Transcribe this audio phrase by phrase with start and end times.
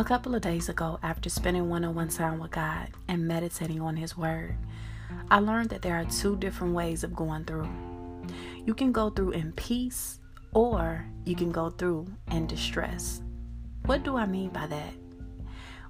[0.00, 3.82] A couple of days ago, after spending one on one time with God and meditating
[3.82, 4.56] on His Word,
[5.30, 7.68] I learned that there are two different ways of going through.
[8.64, 10.18] You can go through in peace,
[10.54, 13.20] or you can go through in distress.
[13.84, 14.94] What do I mean by that?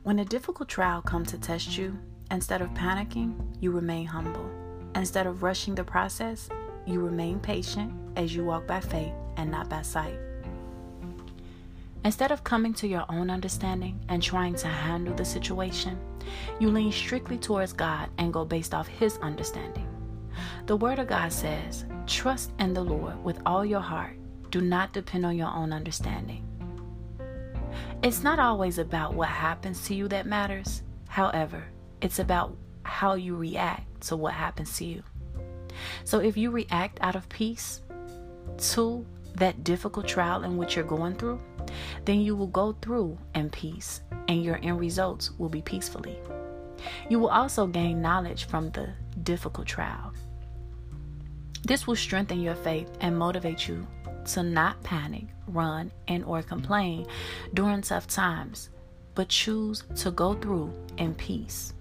[0.02, 1.96] When a difficult trial comes to test you,
[2.32, 4.50] instead of panicking, you remain humble.
[4.96, 6.48] Instead of rushing the process,
[6.84, 10.18] you remain patient as you walk by faith and not by sight.
[12.04, 15.98] Instead of coming to your own understanding and trying to handle the situation,
[16.58, 19.86] you lean strictly towards God and go based off His understanding.
[20.66, 24.16] The Word of God says, Trust in the Lord with all your heart.
[24.50, 26.46] Do not depend on your own understanding.
[28.02, 30.82] It's not always about what happens to you that matters.
[31.08, 31.64] However,
[32.00, 35.02] it's about how you react to what happens to you.
[36.04, 37.82] So if you react out of peace
[38.72, 39.04] to
[39.36, 41.40] that difficult trial in which you're going through,
[42.04, 46.18] then you will go through in peace and your end results will be peacefully.
[47.08, 48.90] You will also gain knowledge from the
[49.22, 50.12] difficult trial.
[51.64, 53.86] This will strengthen your faith and motivate you
[54.26, 57.06] to not panic, run, and or complain
[57.54, 58.70] during tough times,
[59.14, 61.74] but choose to go through in peace.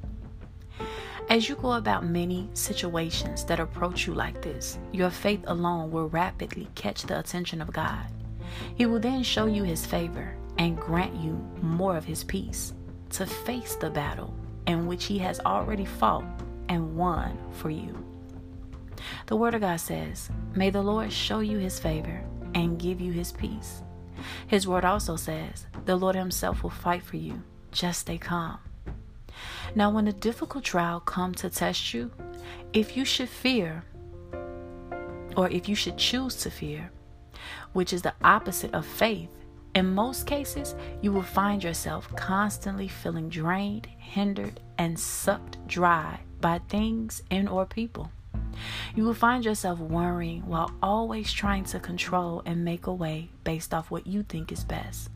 [1.29, 6.09] As you go about many situations that approach you like this, your faith alone will
[6.09, 8.05] rapidly catch the attention of God.
[8.75, 12.73] He will then show you his favor and grant you more of his peace
[13.11, 14.33] to face the battle
[14.67, 16.25] in which he has already fought
[16.67, 18.05] and won for you.
[19.27, 23.11] The Word of God says, May the Lord show you his favor and give you
[23.11, 23.81] his peace.
[24.47, 27.41] His Word also says, The Lord himself will fight for you.
[27.71, 28.59] Just stay calm.
[29.75, 32.11] Now, when a difficult trial comes to test you,
[32.73, 33.83] if you should fear,
[35.37, 36.91] or if you should choose to fear,
[37.73, 39.29] which is the opposite of faith,
[39.75, 46.59] in most cases, you will find yourself constantly feeling drained, hindered, and sucked dry by
[46.69, 48.11] things and or people.
[48.95, 53.73] You will find yourself worrying while always trying to control and make a way based
[53.73, 55.11] off what you think is best.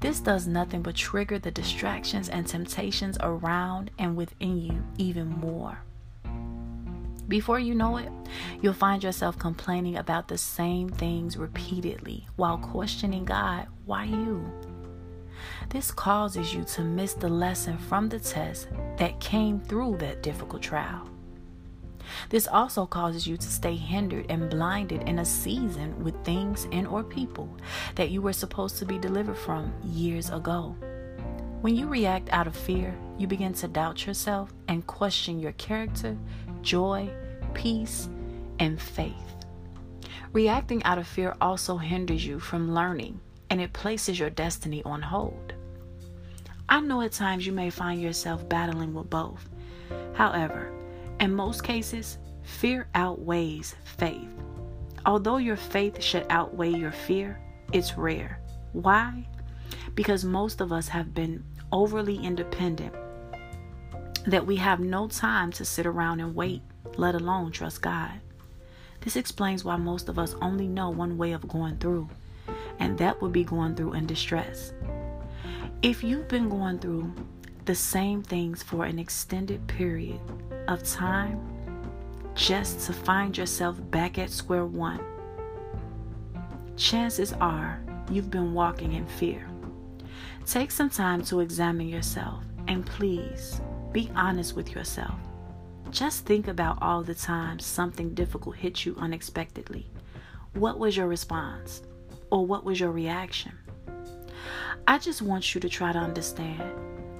[0.00, 5.80] This does nothing but trigger the distractions and temptations around and within you even more.
[7.28, 8.10] Before you know it,
[8.62, 14.50] you'll find yourself complaining about the same things repeatedly while questioning God, why you?
[15.68, 20.62] This causes you to miss the lesson from the test that came through that difficult
[20.62, 21.06] trial.
[22.30, 26.86] This also causes you to stay hindered and blinded in a season with things and
[26.86, 27.54] or people
[27.96, 30.74] that you were supposed to be delivered from years ago.
[31.60, 36.16] When you react out of fear, you begin to doubt yourself and question your character,
[36.62, 37.08] joy,
[37.54, 38.08] peace,
[38.58, 39.14] and faith.
[40.32, 43.20] Reacting out of fear also hinders you from learning
[43.50, 45.54] and it places your destiny on hold.
[46.68, 49.48] I know at times you may find yourself battling with both.
[50.12, 50.70] However,
[51.18, 54.28] in most cases, fear outweighs faith.
[55.06, 57.40] Although your faith should outweigh your fear,
[57.72, 58.40] it's rare.
[58.72, 59.26] Why?
[59.94, 61.42] Because most of us have been
[61.72, 62.94] overly independent,
[64.26, 66.62] that we have no time to sit around and wait,
[66.96, 68.20] let alone trust God.
[69.00, 72.08] This explains why most of us only know one way of going through,
[72.78, 74.72] and that would be going through in distress.
[75.82, 77.12] If you've been going through
[77.64, 80.20] the same things for an extended period
[80.66, 81.40] of time
[82.34, 85.00] just to find yourself back at square one,
[86.76, 87.80] chances are
[88.10, 89.46] you've been walking in fear.
[90.46, 93.60] Take some time to examine yourself and please
[93.92, 95.14] be honest with yourself.
[95.90, 99.90] Just think about all the times something difficult hit you unexpectedly.
[100.52, 101.82] What was your response?
[102.30, 103.52] Or what was your reaction?
[104.86, 106.62] I just want you to try to understand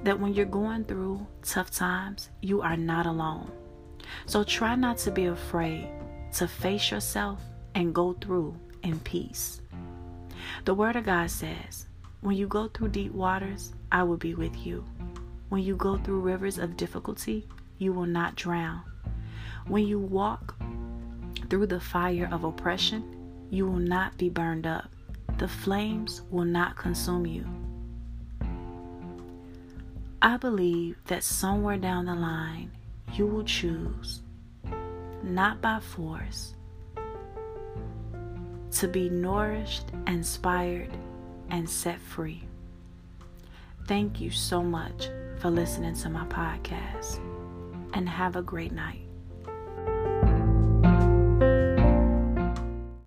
[0.04, 3.50] that when you're going through tough times, you are not alone.
[4.26, 5.88] So try not to be afraid
[6.34, 7.42] to face yourself
[7.74, 9.60] and go through in peace.
[10.64, 11.86] The Word of God says,
[12.20, 14.84] When you go through deep waters, I will be with you.
[15.48, 17.48] When you go through rivers of difficulty,
[17.78, 18.82] you will not drown.
[19.66, 20.56] When you walk
[21.48, 24.90] through the fire of oppression, you will not be burned up.
[25.38, 27.46] The flames will not consume you.
[30.20, 32.72] I believe that somewhere down the line,
[33.14, 34.20] you will choose,
[35.22, 36.54] not by force,
[38.72, 40.90] to be nourished, inspired,
[41.48, 42.44] and set free.
[43.86, 45.08] Thank you so much
[45.40, 47.20] for listening to my podcast,
[47.94, 49.07] and have a great night.